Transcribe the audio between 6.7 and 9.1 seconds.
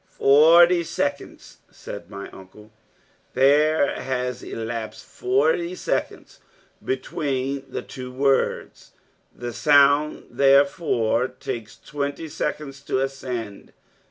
between the two words.